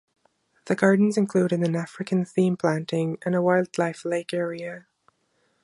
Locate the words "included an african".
1.15-2.25